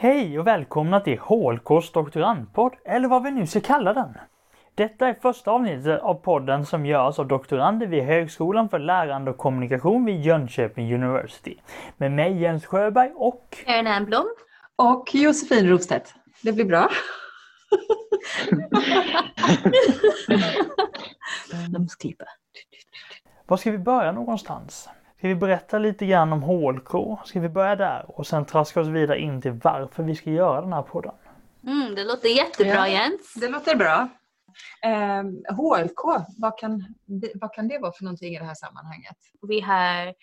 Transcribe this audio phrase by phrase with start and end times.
[0.00, 4.16] Hej och välkomna till HLKs doktorandpodd, eller vad vi nu ska kalla den.
[4.74, 9.38] Detta är första avsnittet av podden som görs av doktorander vid Högskolan för lärande och
[9.38, 11.58] kommunikation vid Jönköping University.
[11.96, 14.26] Med mig Jens Sjöberg och Karin Ernblom.
[14.76, 16.14] Och Josefin Rostedt.
[16.42, 16.88] Det blir bra.
[21.72, 22.24] Numsklippa.
[23.46, 24.88] Var ska vi börja någonstans?
[25.18, 27.18] Ska vi berätta lite grann om HLK?
[27.24, 30.60] Ska vi börja där och sen traska oss vidare in till varför vi ska göra
[30.60, 31.14] den här podden?
[31.66, 32.88] Mm, det låter jättebra Ja.
[32.88, 33.34] Jens.
[33.34, 34.08] Det låter bra.
[34.84, 35.22] Eh,
[35.56, 39.16] HLK, vad kan, det- vad kan det vara för någonting i det här sammanhanget?
[39.48, 40.14] Vi har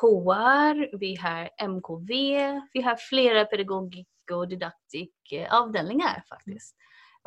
[0.00, 2.12] HR, vi har MKV,
[2.72, 6.76] vi har flera pedagogik och didaktikavdelningar faktiskt.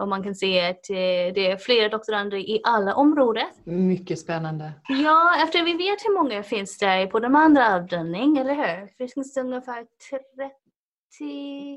[0.02, 3.48] Och man kan se att eh, det är flera doktorander i alla områden.
[3.64, 4.72] Mycket spännande.
[4.88, 8.90] Ja, efter vi vet hur många finns det på de andra avdelningarna, eller hur?
[8.98, 10.26] Det finns ungefär 30...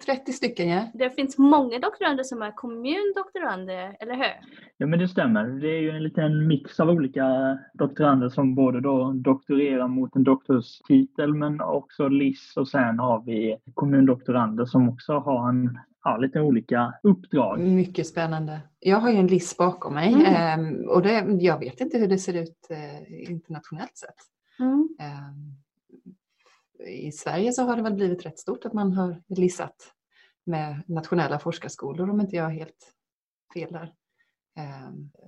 [0.06, 0.84] 30 stycken ja.
[0.94, 4.32] Det finns många doktorander som är kommundoktorander, eller hur?
[4.76, 5.44] Ja men det stämmer.
[5.44, 10.24] Det är ju en liten mix av olika doktorander som både då doktorerar mot en
[10.24, 16.40] doktorstitel men också LIS och sen har vi kommundoktorander som också har en, ja, lite
[16.40, 17.60] olika uppdrag.
[17.60, 18.60] Mycket spännande.
[18.80, 20.74] Jag har ju en list bakom mig Mm.
[20.82, 24.14] eh, och det, jag vet inte hur det ser ut eh, internationellt sett.
[24.60, 24.88] Mm.
[26.78, 29.76] I Sverige så har det väl blivit rätt stort att man har lissat
[30.46, 32.94] med nationella forskarskolor om inte jag har helt
[33.54, 33.92] fel där.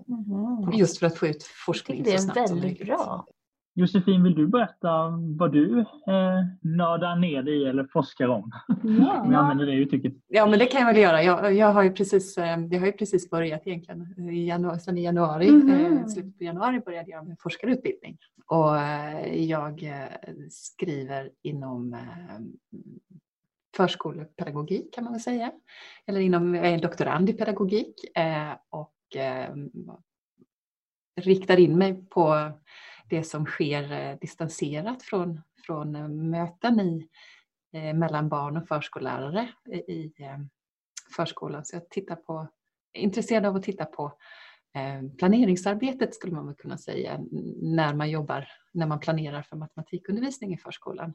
[0.07, 0.73] Mhm.
[0.73, 2.97] Just för att få ut forskning det så är snabbt som väldigt möjligt.
[2.97, 3.27] bra.
[3.79, 8.53] Josefin, vill du berätta vad du eh, nördar ner dig i eller forskar om?
[8.83, 10.13] Om jag använder det uttrycket.
[10.29, 11.23] Ja, men det kan jag väl göra.
[11.23, 14.31] Jag, jag, har, ju precis, eh, jag har ju precis börjat egentligen.
[14.31, 15.71] I januari, sen i januari, Mhm.
[15.97, 18.19] eh, slutet på januari började jag med forskarutbildning.
[18.47, 22.01] Och eh, jag eh, skriver inom eh,
[23.77, 25.53] förskolepedagogik kan man väl säga.
[26.07, 29.55] Eller inom, jag är doktorand i pedagogik eh, och eh,
[31.21, 32.51] riktar in mig på
[33.09, 37.09] det som sker eh, distanserat från, från eh, möten i,
[37.73, 40.13] eh, mellan barn och förskollärare i,
[41.17, 41.65] förskolan.
[41.65, 42.49] Så jag tittar på,
[42.93, 44.13] är intresserad av att titta på
[45.19, 47.21] planeringsarbetet skulle man väl kunna säga
[47.63, 51.15] när man jobbar, när man planerar för matematikundervisning i förskolan.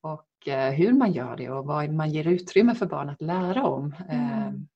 [0.00, 0.28] Och
[0.72, 3.94] hur man gör det och vad man ger utrymme för barn att lära om.
[4.08, 4.68] Mm.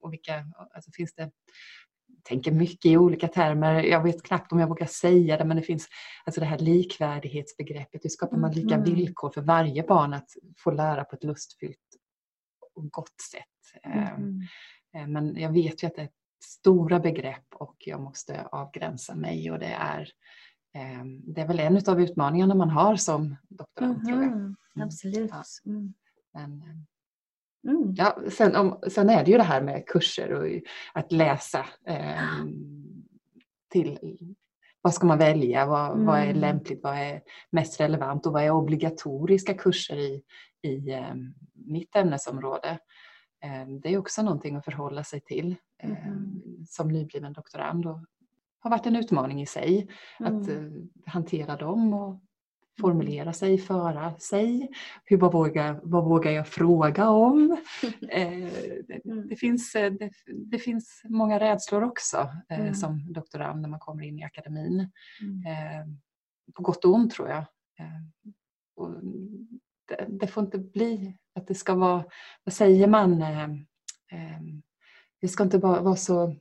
[0.00, 0.44] och vilka,
[0.74, 1.30] alltså finns det
[2.24, 3.82] tänker mycket i olika termer.
[3.82, 5.88] Jag vet knappt om jag vågar säga det, men det finns
[6.24, 8.04] alltså det här likvärdighetsbegreppet.
[8.04, 8.84] Hur skapar man lika Mhm.
[8.84, 11.78] villkor för varje barn att få lära på ett lustfyllt
[12.74, 13.82] och gott sätt?
[13.84, 16.10] Eh, Men jag vet ju att det är
[16.44, 20.00] stora begrepp och jag måste avgränsa mig och det är
[20.74, 21.04] eh,
[21.34, 24.30] det är väl en av utmaningarna man har som doktorand tror jag.
[24.36, 24.56] Mhm.
[24.80, 25.30] Absolut.
[25.30, 25.42] Ja.
[25.66, 25.94] Mm.
[26.34, 26.76] Men, eh,
[27.68, 27.94] Mm.
[27.96, 30.62] Ja, sen, om, sen är det ju det här med kurser och
[30.92, 32.44] att läsa eh,
[33.72, 33.98] till
[34.82, 36.36] vad ska man välja, vad, vad är Mm.
[36.40, 40.22] lämpligt, vad är mest relevant och vad är obligatoriska kurser i,
[40.62, 41.14] i eh,
[41.52, 42.78] mitt ämnesområde.
[43.44, 46.42] Eh, det är också någonting att förhålla sig till eh, Mhm.
[46.68, 48.00] som nybliven doktorand och
[48.60, 49.88] har varit en utmaning i sig
[50.18, 50.48] att Mm.
[50.50, 52.20] eh, hantera dem och
[52.80, 54.70] formulera sig, föra sig.
[55.04, 57.56] Hur, vad, vågar, vad vågar jag fråga om?
[58.10, 58.48] Eh,
[58.88, 59.28] det, Mm.
[59.28, 62.16] det, finns, eh, det, det finns många rädslor också
[62.48, 62.74] eh, Mm.
[62.74, 64.90] som doktorand när man kommer in i akademin.
[65.22, 65.46] Mm.
[65.46, 65.86] Eh,
[66.54, 67.44] på gott och ont tror jag.
[69.88, 72.04] Det, det får inte bli att det ska vara,
[72.44, 73.18] vad säger man,
[75.20, 76.36] det ska inte bara vara så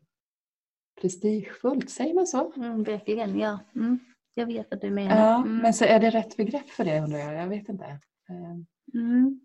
[1.01, 2.51] prestigefullt, säger man så?
[2.55, 3.59] Mm, verkligen, ja.
[3.75, 3.99] Mm.
[4.33, 5.17] Jag vet vad du menar.
[5.17, 5.57] Ja, Mm.
[5.57, 7.33] men så är det rätt begrepp för det undrar jag?
[7.33, 7.85] Jag vet inte.
[8.29, 8.55] Eh,
[8.93, 9.39] Mm.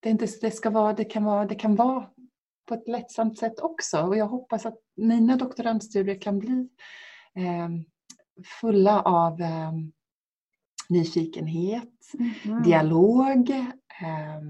[0.00, 2.06] Det, är inte, det, ska vara, det, kan vara, det kan vara
[2.68, 6.68] på ett lättsamt sätt också och jag hoppas att mina doktorandstudier kan bli
[7.34, 7.68] eh,
[8.60, 9.72] fulla av eh,
[10.88, 11.92] nyfikenhet,
[12.44, 12.62] Mhm.
[12.62, 14.40] dialog, eh,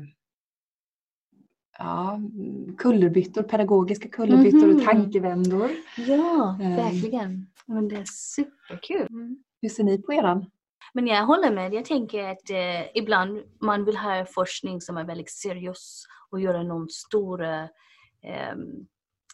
[1.79, 2.21] ja,
[2.79, 4.77] kullerbyttor, pedagogiska kullerbyttor Mhm.
[4.77, 5.71] och tankevändor.
[5.97, 6.77] Ja, Eh.
[6.77, 7.47] verkligen.
[7.67, 9.07] Men det är superkul.
[9.11, 9.45] Mm.
[9.63, 10.51] Hur ser ni på eran?
[10.95, 11.75] Men jag håller med.
[11.75, 16.63] Jag tänker att eh, ibland man vill ha forskning som är väldigt seriös och göra
[16.63, 18.55] någon stor eh,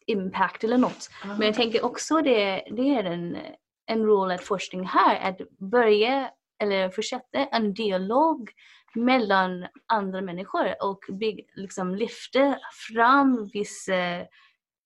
[0.06, 1.10] impact eller något.
[1.24, 3.38] Men jag tänker också det, det är en,
[3.86, 8.50] en roll att forskning här, att börja eller fortsätta en dialog
[8.94, 12.58] mellan andra människor och bygg, liksom lyfta
[12.88, 14.26] fram vissa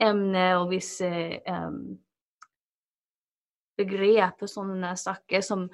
[0.03, 1.99] ämne och vissa um,
[3.77, 5.69] begrepp och sådana saker som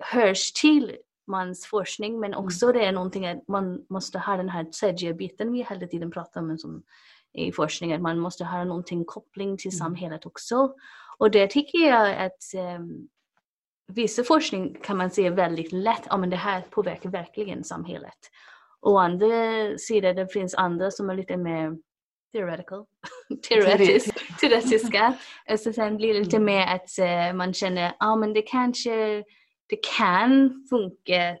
[0.00, 0.96] hörs till
[1.26, 5.52] mans forskning men också det är någonting att man måste ha den här tredje biten
[5.52, 6.82] vi hela tiden pratar om som
[7.32, 9.78] i forskning, att man måste ha någonting koppling till Mm.
[9.78, 10.74] samhället också.
[11.18, 13.08] Och det tycker jag att um,
[13.86, 18.18] vissa forskning kan man se väldigt lätt, ja men det här påverkar verkligen samhället.
[18.80, 19.28] Och andra
[19.78, 21.76] sidor, det finns andra som är lite mer
[22.32, 22.84] theoretical,
[23.48, 25.14] teoretisk, teoretiska.
[25.50, 29.24] Och så sen blir det lite mer att eh, man känner, ja men det kanske,
[29.66, 31.38] det kan funka.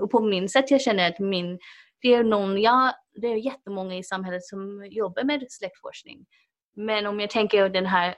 [0.00, 1.58] Och på min sätt jag känner att min,
[2.02, 6.26] det är någon, jag, det är jättemånga i samhället som jobbar med släktforskning.
[6.76, 8.14] Men om jag tänker den här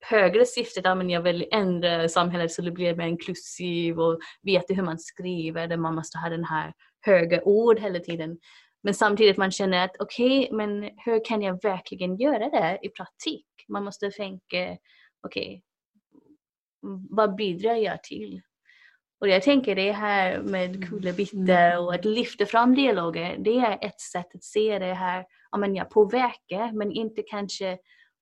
[0.00, 4.82] högre syftet, men jag vill ändra samhället så det blir mer inklusiv och veta hur
[4.82, 8.38] man skriver, där man måste ha den här höga ord hela tiden.
[8.82, 12.88] Men samtidigt man känner att okej, okay, men hur kan jag verkligen göra det i
[12.88, 13.46] praktik?
[13.68, 14.78] Man måste tänka, okej,
[15.22, 15.60] okay,
[17.10, 18.42] vad bidrar jag till?
[19.20, 24.00] Och jag tänker det här med kullerbyttor och att lyfta fram dialoger, det är ett
[24.00, 27.78] sätt att se det här, ja men jag påverkar, men inte kanske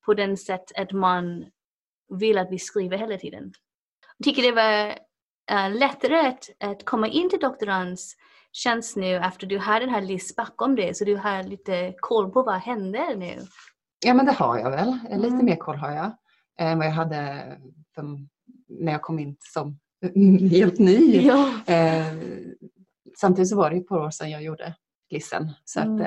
[0.06, 1.46] på den sätt att man
[2.08, 3.52] vill att vi skriver hela tiden.
[4.18, 4.98] Jag tycker det var
[5.52, 8.16] uh, lättare att, att komma in till doktorands
[8.52, 12.30] känns nu efter du har den här list bakom dig så du har lite koll
[12.32, 13.38] på vad händer nu.
[14.04, 15.44] Ja men det har jag väl, lite Mm.
[15.44, 16.16] mer koll har jag
[16.58, 17.46] än vad jag hade
[17.94, 18.28] som,
[18.68, 19.78] när jag kom in som
[20.50, 21.20] helt ny.
[21.26, 21.50] Ja.
[21.66, 22.06] Eh,
[23.18, 24.74] samtidigt så var det ett par år sedan jag gjorde
[25.10, 26.00] Glissen så att Mm.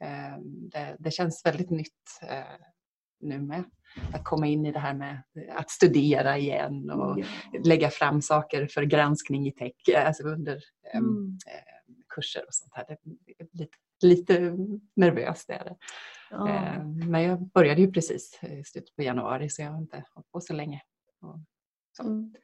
[0.00, 0.38] eh, eh,
[0.72, 2.66] det, det känns väldigt nytt eh,
[3.20, 3.64] nu med.
[4.14, 5.22] Att komma in i det här med
[5.56, 7.18] att studera igen och
[7.64, 9.72] lägga fram saker för granskning i tech,
[10.06, 10.60] alltså under
[10.94, 11.38] Mm.
[12.14, 12.84] kurser och sånt här.
[12.88, 12.94] Det
[13.38, 14.40] är lite, lite
[14.96, 15.76] nervöst är det.
[16.30, 16.82] Ja.
[17.08, 20.40] Men jag började ju precis i slutet på januari så jag har inte hållit på
[20.40, 20.80] så länge.
[21.22, 21.36] Och
[21.96, 22.02] så.
[22.02, 22.34] Mm.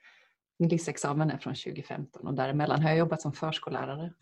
[0.58, 4.12] Min LIS-examen är från 2015 och däremellan har jag jobbat som förskollärare.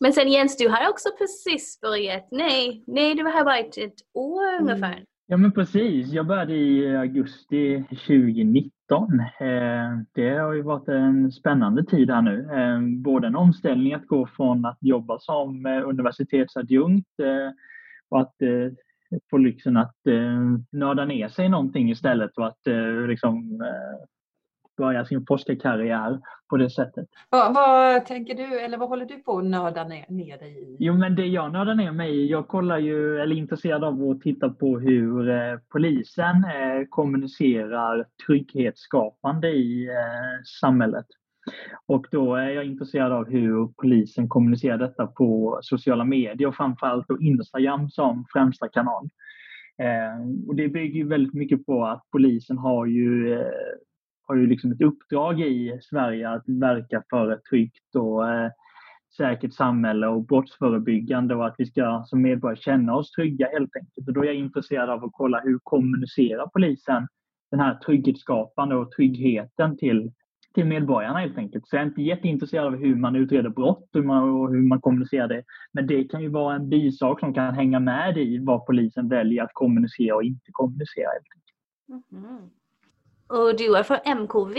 [0.00, 2.28] Men sen Jens, du har också precis börjat.
[2.30, 4.62] Nej, nej du har varit ett år Mm.
[4.68, 5.04] ungefär.
[5.28, 9.20] Ja men precis, jag började i augusti 2019.
[9.40, 12.48] Eh, det har ju varit en spännande tid här nu.
[12.52, 17.10] Eh, både en omställning att gå från att jobba som eh, universitetsadjunkt
[18.08, 18.34] och att
[19.30, 19.96] få lyxen att
[20.72, 22.60] nörda ner sig i någonting istället och att
[23.08, 23.62] liksom
[24.76, 26.20] börja sin forskarkarriär
[26.50, 27.08] på det sättet.
[27.30, 30.76] Vad, vad tänker du, eller vad håller du på att nörda ner, ner dig i?
[30.78, 34.10] Jo, men det jag nördar ner mig i, jag kollar ju, eller är intresserad av
[34.10, 41.06] att titta på hur eh, polisen eh, kommunicerar trygghetsskapande i eh, samhället.
[41.86, 47.08] Och då är jag intresserad av hur polisen kommunicerar detta på sociala medier och framförallt
[47.08, 49.08] då Instagram som främsta kanal.
[49.82, 53.46] Eh, och det bygger ju väldigt mycket på att polisen har ju eh,
[54.26, 58.50] har ju liksom ett uppdrag i Sverige att verka för ett tryggt och eh,
[59.16, 64.08] säkert samhälle och brottsförebyggande och att vi ska som medborgare känna oss trygga helt enkelt.
[64.08, 67.08] Och då är jag intresserad av att kolla hur kommunicerar polisen
[67.50, 70.12] den här trygghetsskapande och tryggheten till,
[70.54, 71.68] till medborgarna helt enkelt.
[71.68, 74.62] Så jag är inte jätteintresserad av hur man utreder brott och hur man, och hur
[74.62, 75.42] man kommunicerar det.
[75.72, 79.42] Men det kan ju vara en bisak som kan hänga med i vad polisen väljer
[79.42, 81.08] att kommunicera och inte kommunicera.
[81.08, 82.12] Helt enkelt.
[82.12, 82.50] Mhm.
[83.28, 84.58] Och du är från MKV.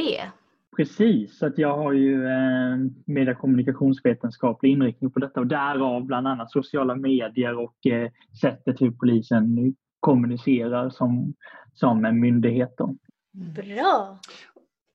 [0.77, 6.05] Precis, så att jag har ju eh, media och kommunikationsvetenskaplig inriktning på detta och därav
[6.05, 8.11] bland annat sociala medier och eh,
[8.41, 11.33] sättet hur polisen kommunicerar som,
[11.73, 12.73] som en myndighet.
[12.77, 12.95] Då.
[13.31, 14.19] Bra!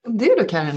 [0.04, 0.76] Du då Karin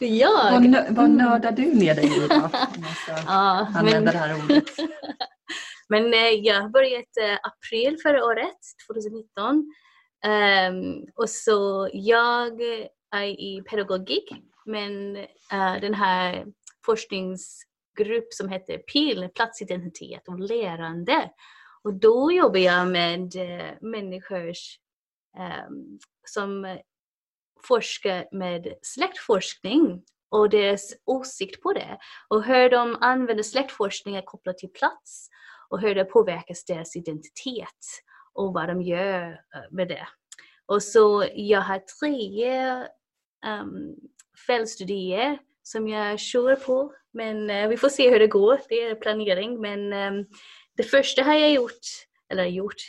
[0.00, 0.68] vad, Jag?
[0.68, 2.34] nö, vad nördar du ner dig i då?
[2.34, 4.64] Om man ska Ja, använda men, det här ordet.
[5.88, 8.58] men eh, jag har börjat eh, april förra året,
[8.92, 9.72] 2019.
[10.26, 12.60] Um, och så jag
[13.14, 14.32] är i pedagogik,
[14.66, 16.46] men uh, den här
[16.86, 21.30] forskningsgrupp som heter PIL, platsidentitet och lärande.
[21.82, 24.78] Och då jobbar jag med uh, människors
[25.66, 26.78] um, som
[27.66, 31.98] forskar med släktforskning och deras åsikt på det.
[32.28, 35.28] Och hur de använder släktforskning kopplat till plats
[35.68, 38.02] och hur det påverkas deras identitet
[38.38, 40.08] och vad de gör eh, med det.
[40.66, 42.86] Och så jag har tre
[43.46, 43.96] um,
[44.46, 46.92] fältstudier som jag kör på.
[47.12, 48.60] Men uh, vi får se hur det går.
[48.68, 49.60] Det är planering.
[49.60, 50.26] Men um,
[50.76, 51.86] det första har jag gjort,
[52.28, 52.82] eller gjort,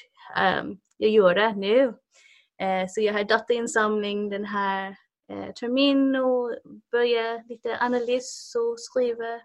[0.62, 1.86] um, jag gör det nu.
[2.62, 4.96] Uh, så jag har datainsamling den här
[5.32, 6.56] uh, terminen och
[6.92, 9.42] börjar lite analys och skriva.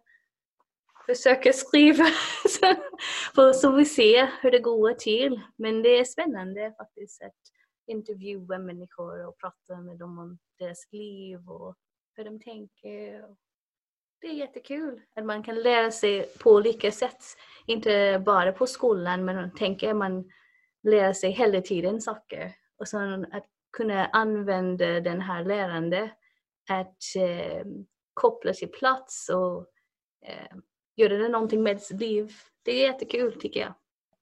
[1.07, 2.05] Försöka skriva.
[3.35, 5.41] så, så vi ser hur det går till.
[5.57, 7.41] Men det är spännande faktiskt att
[7.87, 11.77] intervjua människor och prata med dem om deras liv och
[12.17, 13.25] hur de tänker.
[14.21, 17.25] Det är jättekul att man kan lära sig på olika sätt.
[17.67, 20.31] Inte bara på skolan men tänker man
[20.83, 22.53] lära sig hela tiden saker.
[22.79, 23.47] Och sen att
[23.77, 26.11] kunna använda den här lärande
[26.71, 27.67] att eh,
[28.15, 29.67] koppla till plats och
[30.27, 30.57] eh,
[30.97, 32.33] göra det någonting med sitt liv.
[32.63, 33.75] Det är jättekul tycker jag.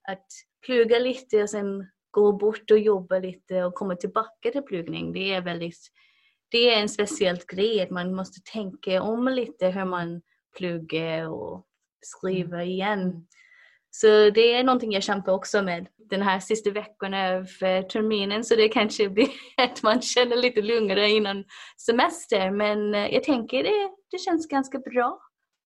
[0.09, 0.27] Att
[0.67, 5.13] plugga lite och sen gå bort och jobba lite och komma tillbaka till pluggning.
[5.13, 5.93] Det är väldigt
[6.53, 10.23] det är en speciell grej man måste tänka om lite hur man
[10.57, 11.67] pluggar och
[12.01, 12.69] skriver Mm.
[12.69, 13.27] igen.
[13.91, 17.45] Så det är någonting jag kämpar också med den här sista veckan av
[17.83, 21.45] terminen så det kanske blir att man känner lite lugnare innan
[21.87, 25.21] semester men eh, jag tänker det, det känns ganska bra.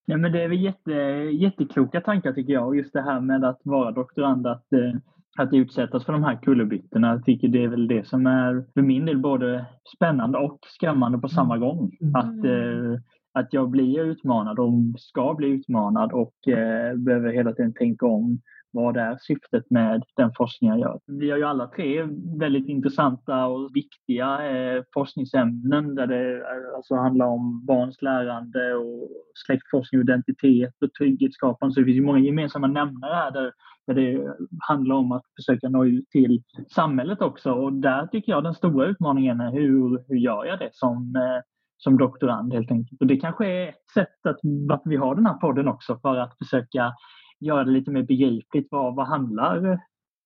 [0.06, 0.92] Nej, men det är väl jätte,
[1.32, 2.76] jättekloka tankar tycker jag.
[2.76, 4.92] Just det här med att vara doktorand, att, eh,
[5.36, 7.08] att utsättas för de här kullerbyttorna.
[7.08, 11.18] Jag tycker det är väl det som är för min del både spännande och skrämmande
[11.18, 11.96] på samma gång.
[12.00, 12.14] Mm.
[12.14, 13.00] Att, eh,
[13.32, 18.40] att jag blir utmanad och ska bli utmanad och eh, behöver hela tiden tänka om
[18.72, 21.00] vad är syftet med den forskning jag gör.
[21.06, 22.02] Vi har ju alla tre
[22.38, 29.08] väldigt intressanta och viktiga eh, forskningsämnen där det eh, alltså handlar om barns lärande och
[29.46, 31.74] släktforskning, identitet och trygghetsskapande.
[31.74, 33.52] Så det finns ju många gemensamma nämnare här där,
[33.86, 34.34] där det
[34.68, 37.52] handlar om att försöka nå ut till samhället också.
[37.52, 41.42] Och där tycker jag den stora utmaningen är hur, hur gör jag det som eh,
[41.78, 43.00] som doktorand helt enkelt.
[43.00, 46.16] Och det kanske är ett sätt att varför vi har den här podden också för
[46.16, 46.92] att försöka
[47.38, 48.68] göra det lite mer begripligt.
[48.70, 49.80] Vad, vad handlar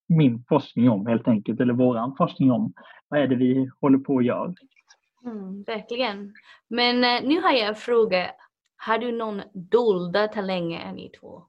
[0.08, 1.60] min forskning om helt enkelt?
[1.60, 2.72] Eller våran forskning om?
[3.08, 4.54] Vad är det vi håller på att göra?
[5.24, 6.34] Mm, verkligen.
[6.68, 8.30] Men eh, nu har jag en fråga.
[8.76, 11.42] Har du någon dolda talanger ni två?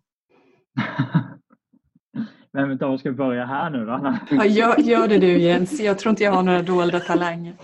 [2.54, 4.18] Vem av oss ska börja här nu då?
[4.36, 7.56] Ja, gör, gör det du Jens, jag tror inte jag har några dolda talanger.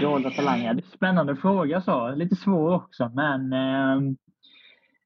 [0.00, 0.82] Dolda talanger.
[0.94, 2.14] Spännande fråga så.
[2.14, 4.14] Lite svår också men eh,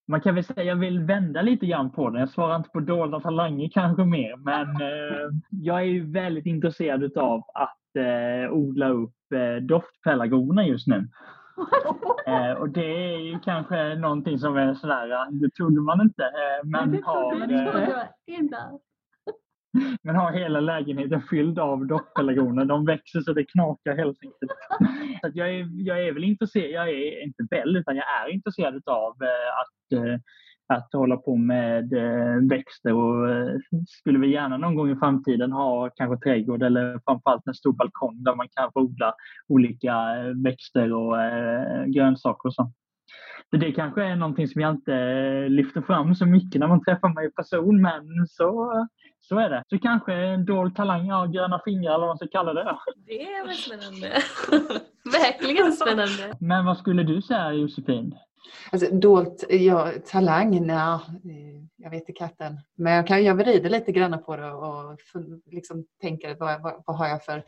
[0.07, 2.21] man kan väl säga jag vill vända lite grann på den.
[2.21, 7.19] Jag svarar inte på dolda talanger kanske mer men eh, jag är ju väldigt intresserad
[7.19, 11.09] av att eh, odla upp eh, doftpelargoner just nu.
[12.27, 16.23] Eh, och det är ju kanske någonting som är sådär, det trodde man inte.
[16.23, 18.07] Eh, men, har, eh,
[20.03, 22.65] men har hela lägenheten fylld av dockpelargoner.
[22.65, 24.53] De växer så det knakar helt enkelt.
[25.23, 28.83] Så jag, är, jag är väl intresserad, jag är inte väl, utan jag är intresserad
[28.87, 30.19] av eh, att, eh,
[30.67, 33.29] att hålla på med eh, växter och
[33.87, 38.23] skulle vi gärna någon gång i framtiden ha kanske trädgård eller framförallt en stor balkong
[38.23, 39.15] där man kan få odla
[39.49, 39.95] olika
[40.45, 41.17] växter och
[41.87, 42.73] grönsaker och så.
[43.51, 44.97] Så det kanske är någonting som jag inte
[45.49, 48.73] lyfter fram så mycket när man träffar mig i person, men så,
[49.29, 49.63] så är det.
[49.71, 52.79] Så kanske en dold talang, ja, gröna fingrar eller vad man ska kalla det.
[53.07, 54.23] Det är väl spännande.
[55.13, 56.37] Verkligen spännande.
[56.41, 58.19] Men vad skulle du säga Josefin?
[58.73, 60.99] Alltså, dolt, ja, talang, nej,
[61.77, 62.61] jag vet inte katten.
[62.77, 64.99] Men jag, kan, jag vrider lite grann på det och
[65.47, 67.43] liksom tänker vad, vad, vad har jag för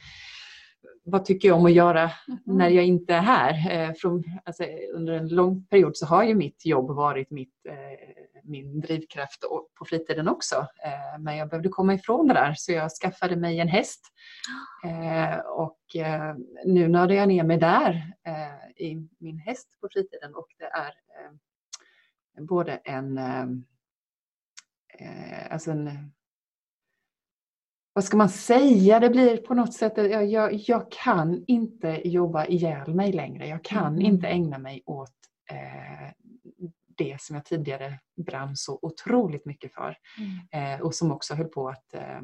[1.04, 2.10] vad tycker jag om att göra
[2.44, 3.70] när jag inte är här?
[3.70, 4.64] Eh, från, alltså,
[4.94, 7.74] under en lång period så har ju mitt jobb varit mitt, eh,
[8.44, 9.40] min drivkraft
[9.78, 10.56] på fritiden också.
[10.56, 14.00] Eh, men jag behövde komma ifrån det där så jag skaffade mig en häst.
[15.46, 15.78] Och
[16.64, 18.12] nu nördar jag ner mig där
[18.76, 20.94] i min häst på fritiden och det är
[22.42, 23.18] både en,
[25.50, 26.12] alltså en
[27.96, 29.00] vad ska man säga?
[29.00, 33.48] Det blir på något sätt, jag, jag, jag kan inte jobba ihjäl mig längre.
[33.48, 34.00] Jag kan Mm.
[34.06, 35.12] inte ägna mig åt
[35.50, 36.12] eh,
[36.96, 39.96] det som jag tidigare brann så otroligt mycket för.
[40.52, 42.20] Eh, och som också höll på att eh,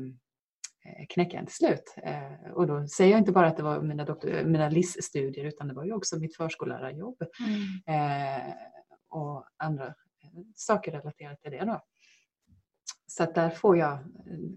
[1.08, 1.94] knäcka en till slut.
[2.02, 5.68] Eh, och då säger jag inte bara att det var mina, doktor, mina LIS-studier utan
[5.68, 7.22] det var ju också mitt förskollärarjobb
[7.86, 8.52] eh,
[9.10, 9.94] och andra eh,
[10.54, 11.64] saker relaterat till det.
[11.64, 11.80] Då.
[13.16, 13.98] Så att där får jag eh,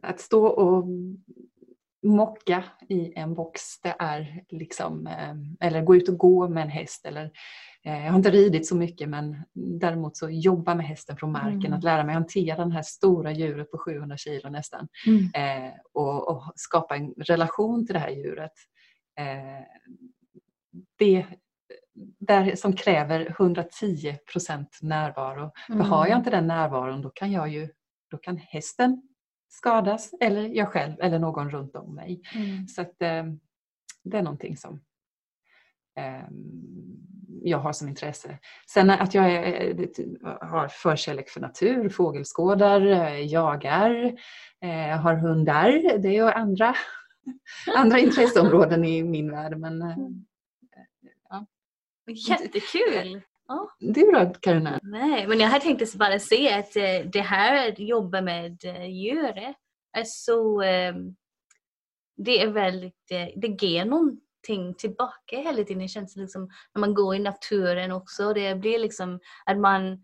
[0.02, 0.86] att stå och
[2.04, 3.62] mocka i en box.
[3.82, 7.06] Det är liksom, eh, eller gå ut och gå med en häst.
[7.06, 7.32] Eller,
[7.84, 11.66] eh, jag har inte ridit så mycket men däremot så jobba med hästen från marken.
[11.66, 11.74] Mm.
[11.74, 14.88] Att lära mig hantera det här stora djuret på 700 kilo nästan.
[15.08, 15.24] Mm.
[15.34, 18.54] Eh, och, och skapa en relation till det här djuret.
[19.20, 19.66] Eh,
[20.98, 21.26] det
[22.20, 25.52] där som kräver 110 procent närvaro.
[25.68, 27.70] För har jag inte den närvaron då kan jag ju
[28.16, 29.02] då kan hästen
[29.50, 32.22] skadas eller jag själv eller någon runt om mig.
[32.36, 32.68] Mm.
[32.68, 33.24] Så att, eh,
[34.04, 34.82] det är någonting som
[35.98, 36.28] eh,
[37.44, 38.40] jag har som intresse.
[38.70, 44.06] Sen att jag är, det- har förkärlek för natur, fågelskådar, eh, jagar,
[44.62, 45.98] eh, har hundar.
[46.00, 46.76] Det är ju andra,
[47.76, 49.58] andra intresseområden i min värld.
[49.58, 49.98] Men, eh,
[52.30, 53.22] Jättekul!
[53.48, 53.70] Ja.
[53.80, 54.80] Du då Karina?
[54.84, 58.86] Nej, men jag har tänkt bara säga att eh, det här att jobba med eh,
[58.86, 59.54] djur
[59.98, 60.62] är så...
[60.62, 60.96] Eh,
[62.18, 63.12] det är väldigt...
[63.12, 65.80] Eh, det ger någonting tillbaka hela tiden.
[65.80, 68.34] Det känns liksom när man går i naturen också.
[68.34, 70.04] Det blir liksom att man,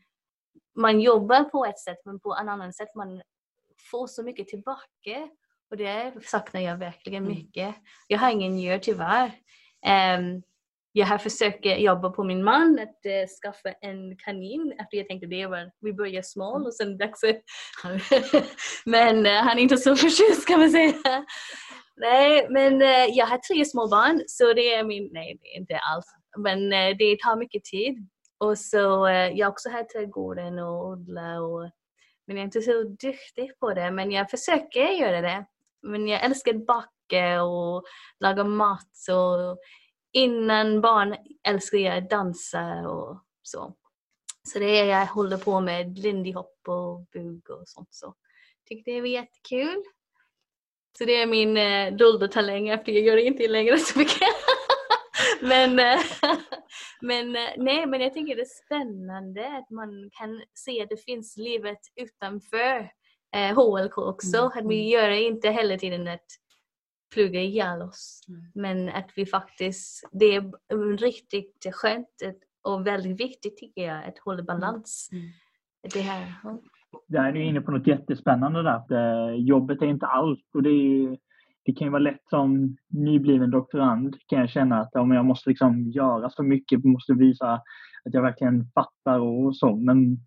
[0.75, 3.21] man jobbar på ett sätt men på ett annat sätt man
[3.91, 5.29] får så mycket tillbaka.
[5.69, 7.35] Och det saknar jag verkligen Mm.
[7.37, 7.75] mycket.
[8.07, 9.31] Jag har ingen djur tyvärr.
[9.85, 10.41] Ehm,
[10.93, 15.27] jag har försökt jobba på min man att eh, skaffa en kanin efter jag tänkte
[15.27, 17.35] det var, vi börjar small och sen växer
[18.85, 20.93] Men eh, han är inte så förtjust kan man säga.
[21.95, 25.59] Nej, men eh, jag har tre små barn så det är min, nej det är
[25.59, 26.05] inte alls,
[26.37, 28.07] men eh, det tar mycket tid.
[28.37, 31.69] Och så eh, jag också har trädgården och odla och
[32.27, 35.45] men jag är inte så duktig på det men jag försöker göra det.
[35.81, 37.83] Men jag älskar att baka och
[38.19, 39.57] laga mat och
[40.13, 41.15] innan barn
[41.47, 43.75] älskar jag att dansa och så.
[44.43, 48.15] Så det är jag håller på med, lindy hop och bug och sånt så.
[48.69, 49.83] Tycker det är jättekul.
[50.97, 54.27] Så det är min eh, dolda talang efter jag gör inte längre så mycket.
[55.41, 55.99] men eh,
[57.01, 61.03] men eh, nej, men jag tycker det är spännande att man kan se att det
[61.03, 62.89] finns livet utanför
[63.35, 64.37] eh, HLK också.
[64.37, 64.87] Mm, Att vi mm.
[64.87, 66.25] gör inte hela tiden att
[67.13, 68.21] flyga ihjäl oss.
[68.27, 68.41] Mm.
[68.53, 72.07] Men att vi faktiskt, det är riktigt skönt
[72.63, 75.09] och väldigt viktigt tycker jag att hålla balans.
[75.11, 75.25] Mm.
[75.93, 76.33] Det här.
[76.43, 76.61] ja.
[77.07, 78.71] Där är du inne på något jättespännande där.
[78.71, 81.17] Att, eh, jobbet är inte allt och det, är ju,
[81.65, 85.49] det kan ju vara lätt som nybliven doktorand kan jag känna att om jag måste
[85.49, 87.53] liksom göra så mycket, måste visa
[88.05, 89.75] att jag verkligen fattar och så.
[89.75, 90.17] Men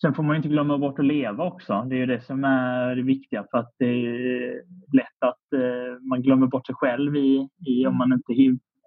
[0.00, 1.86] sen får man inte glömma bort att leva också.
[1.88, 4.62] Det är ju det som är det viktiga för att det är
[4.96, 8.32] lätt att eh, man glömmer bort sig själv i, i om man inte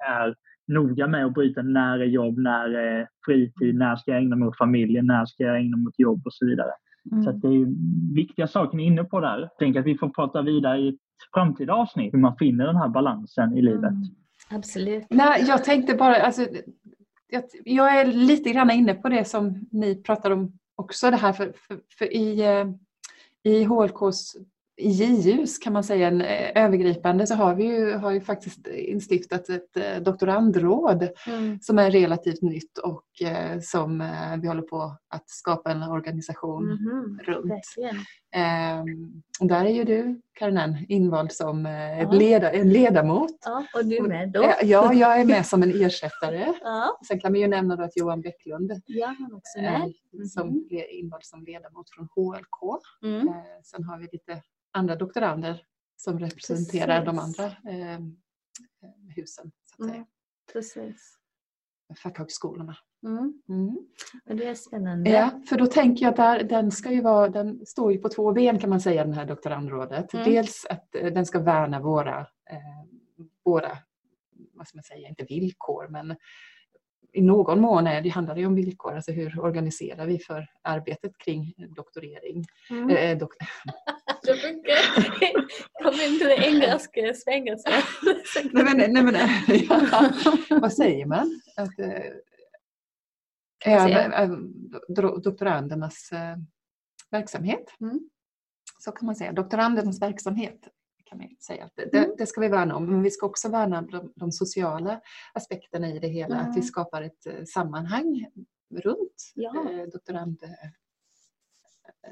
[0.10, 0.36] är
[0.68, 4.48] noga med att bryta när är jobb, när är fritid, när ska jag ägna mig
[4.48, 6.72] åt familjen, när ska jag ägna mig åt jobb och så vidare.
[7.24, 7.68] Så att det är
[8.16, 9.50] viktiga saker ni är inne på där.
[9.60, 10.96] Tänker att vi får prata vidare i ett
[11.34, 13.92] framtida avsnitt hur man finner den här balansen i livet.
[13.92, 14.04] Mm.
[14.50, 15.06] Absolut.
[15.10, 16.48] Nej, jag tänkte bara, alltså,
[17.30, 21.34] jag, jag är lite grann inne på det som ni pratar om också det här
[21.34, 22.66] för, för, för i, eh,
[23.44, 24.36] i HLKs
[24.78, 28.68] i JUs kan man säga en eh, övergripande så har vi ju, har ju faktiskt
[28.68, 31.60] instiftat ett eh, doktorandråd Mm.
[31.62, 33.04] som är relativt nytt och
[33.62, 34.10] som
[34.42, 37.20] vi håller på att skapa en organisation Mhm.
[37.24, 37.52] runt.
[37.52, 37.96] Verkligen.
[38.36, 43.32] Ehm, och där är ju du, Karinen, invald som eh, leda, en ledamot.
[43.46, 44.44] Ja, och du med då?
[44.44, 46.54] Eh, Ja, jag är med som en ersättare.
[46.62, 49.94] Ja, Sen kan vi ju nämna då att Johan Bäcklund ja också med.
[50.30, 50.68] som Mhm.
[50.70, 52.82] är invald som ledamot från HLK.
[53.04, 53.28] Mm.
[53.28, 54.42] Eh, Sen har vi lite
[54.72, 55.66] andra doktorander
[55.98, 57.40] som representerar de Precis.
[57.40, 58.00] andra eh,
[59.16, 59.96] husen, så att säga.
[59.96, 60.08] Mm.
[60.54, 61.18] Precis.
[62.04, 62.76] fackhögskolorna.
[63.04, 63.42] Mm.
[63.50, 63.78] Mm.
[64.26, 65.10] Men det är spännande.
[65.10, 68.10] Ja, för då tänker jag att där, den, ska ju vara, den står ju på
[68.10, 70.14] två ben kan man säga, den här doktorandrådet.
[70.14, 70.26] Mm.
[70.26, 72.58] Dels att eh, den ska värna våra, eh,
[73.46, 73.72] våra,
[74.54, 76.16] vad ska man säga, inte villkor, men
[77.16, 81.18] i någon mån är det, handlar det om villkor, alltså hur organiserar vi för arbetet
[81.18, 82.46] kring doktorering.
[82.70, 82.90] Mm.
[82.90, 83.34] Eh, dok-
[84.24, 84.78] Jag brukar
[85.84, 87.72] komma in till det engelska svengelska.
[88.52, 89.16] nej, men, nej, men,
[89.70, 90.10] ja,
[90.50, 91.42] vad säger man?
[91.58, 92.04] Att, eh?
[93.66, 94.30] Eh,
[94.88, 96.36] do- doktorandernas eh,
[97.12, 97.76] verksamhet.
[97.82, 98.10] Mm.
[98.80, 99.32] Så kan man säga.
[99.32, 100.68] Doktorandernas verksamhet
[101.06, 101.70] kan man säga.
[101.76, 102.16] Det, Mm.
[102.18, 102.86] det ska vi värna om.
[102.86, 105.02] Men vi ska också värna de, de sociala
[105.34, 106.36] aspekterna i det hela.
[106.36, 106.64] Att vi Mm.
[106.64, 108.26] skapar ett eh, sammanhang
[108.84, 109.70] runt Ja.
[109.72, 110.70] eh, doktorand, eh,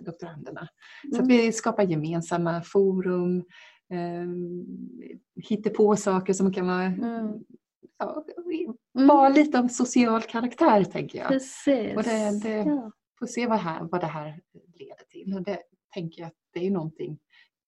[0.02, 0.68] doktoranderna.
[1.02, 1.24] Så Mm.
[1.24, 3.38] att vi skapar gemensamma forum,
[3.90, 4.28] eh,
[5.44, 7.44] hittar på saker som kan vara Mm.
[8.02, 8.24] Ja,
[8.96, 9.08] Mm.
[9.08, 11.28] vara lite av social karaktär tänker jag.
[11.28, 11.98] Precis.
[11.98, 12.92] Och det- det- Ja.
[13.20, 14.40] Får se vad, här, vad det här
[14.80, 15.34] leder till.
[15.36, 15.60] Och det
[15.94, 17.20] tänker jag att det är någonting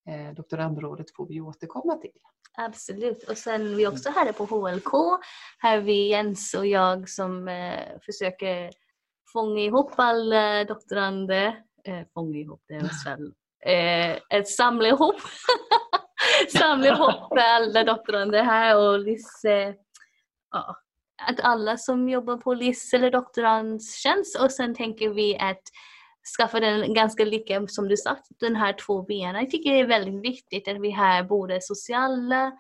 [0.10, 2.12] eh, doktorandrådet får vi återkomma till.
[2.58, 3.30] Absolut.
[3.30, 5.20] Och sen vi också här på HLK.
[5.60, 8.72] Här är vi Jens och jag som eh, försöker
[9.34, 11.64] fånga ihop alla doktorander.
[11.84, 13.34] Eh, fånga ihop, det är väl
[13.66, 15.16] eh, ett samla ihop.
[16.58, 18.96] samla ihop alla doktorander här och
[19.46, 19.74] eh,
[20.54, 20.76] ja,
[21.22, 25.62] att alla som jobbar på LIS eller doktorandtjänst och sen tänker vi att
[26.38, 29.42] skaffa den ganska lika som du sagt, den här två benen.
[29.42, 32.52] Jag tycker det är väldigt viktigt att vi har både sociala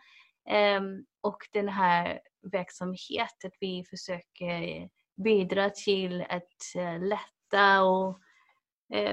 [0.77, 2.19] um, och den här
[2.51, 4.89] verksamheten, att vi försöker
[5.23, 8.19] bidra till att uh, lätta och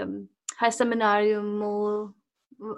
[0.02, 0.28] um,
[0.60, 2.14] ha seminarium och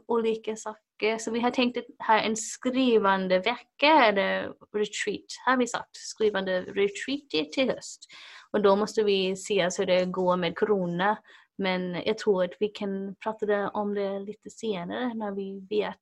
[0.06, 0.82] olika saker.
[1.18, 5.96] Så vi har tänkt att ha en skrivande vecka eller retreat, har vi sagt.
[5.96, 8.06] Skrivande retreat till höst.
[8.50, 11.16] Och då måste vi se hur det går med corona.
[11.58, 16.00] Men jag tror att vi kan prata om det lite senare när vi vet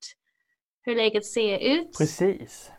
[0.83, 1.99] hur läget ser ut.
[1.99, 2.73] Precis.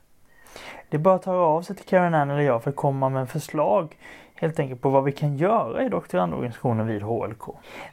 [0.90, 3.10] Det är bara att höra av sig till Karen Ann eller jag för att komma
[3.10, 3.98] med förslag
[4.42, 7.44] helt enkelt på vad vi kan göra i doktorandorganisationen vid HLK.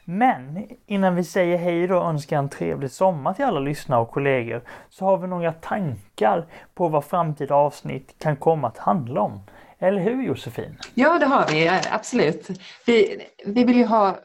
[0.05, 4.11] Men innan vi säger hej då och önskar en trevlig sommar till alla lyssnare och
[4.11, 9.41] kollegor så har vi några tankar på vad framtida avsnitt kan komma att handla om.
[9.79, 10.77] Eller hur Josefin?
[10.93, 12.49] Ja, det har vi absolut.
[12.85, 14.19] Vi, vi vill ju ha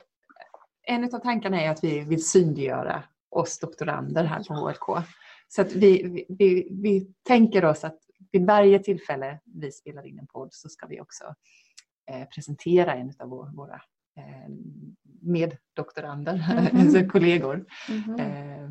[0.82, 5.06] en av tankarna är att vi vill synliggöra oss doktorander här på HLK.
[5.48, 7.98] Så att vi, vi, vi tänker oss att
[8.32, 11.24] vid varje tillfälle vi spelar in en podd så ska vi också
[12.34, 13.82] presentera en av vår, våra
[14.16, 14.50] eh,
[15.20, 16.80] meddoktorander, mm -hmm.
[16.80, 17.66] alltså kollegor.
[17.88, 18.20] Mm -hmm.
[18.20, 18.70] eh,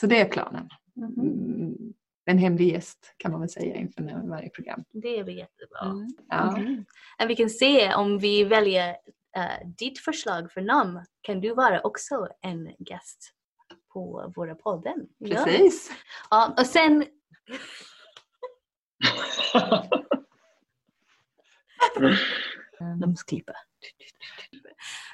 [0.00, 0.68] så det är planen.
[0.96, 1.92] Mm -hmm.
[2.30, 4.84] En hemlig gäst kan man väl säga inför varje program.
[4.92, 5.80] Det är jättebra.
[5.84, 6.08] Mm.
[6.28, 6.56] Ja.
[6.56, 6.84] Mm.
[7.28, 8.90] Vi kan se om vi väljer
[9.38, 13.32] uh, ditt förslag för namn kan du vara också en gäst
[13.92, 15.08] på våra podden.
[15.24, 15.92] Precis.
[16.30, 17.04] Ja, och sen
[23.16, 23.52] Namnsklippa.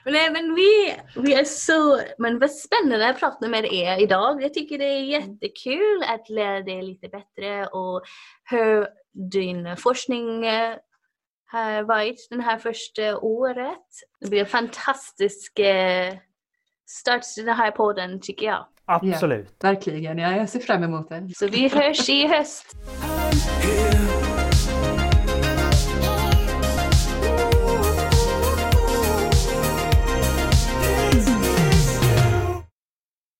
[0.04, 4.42] Nej men vi, vi är så, men vad spännande att prata med er idag.
[4.42, 8.02] Jag tycker det är jättekul att lära dig lite bättre och
[8.44, 8.88] hur
[9.30, 10.76] din forskning eh,
[11.46, 13.86] har varit det här första året.
[14.20, 16.14] Det blir en fantastisk eh,
[16.86, 18.66] start till den här podden tycker jag.
[18.84, 19.56] Absolut.
[19.60, 21.30] Ja, verkligen, ja, jag ser fram emot det.
[21.36, 22.76] Så vi hörs i höst.